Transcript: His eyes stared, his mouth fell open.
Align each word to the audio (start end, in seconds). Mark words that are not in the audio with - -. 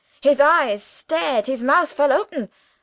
His 0.21 0.39
eyes 0.39 0.81
stared, 0.81 1.45
his 1.45 1.61
mouth 1.61 1.93
fell 1.93 2.11
open. 2.11 2.49